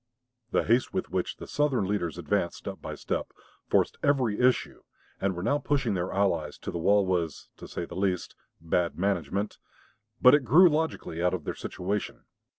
[0.49, 3.27] The haste with which the Southern leaders advanced step by step,
[3.69, 4.81] forced every issue,
[5.19, 8.97] and were now pushing their allies to the wall was, to say the least, bad
[8.97, 9.59] management,
[10.19, 12.25] but it grew logically out of their situation.